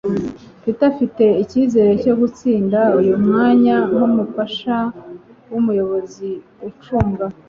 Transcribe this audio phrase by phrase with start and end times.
[0.63, 4.75] Peter afite ikizere cyo gutsinda uyu mwanya nkumufasha
[5.51, 6.29] wumuyobozi
[6.67, 7.25] ucunga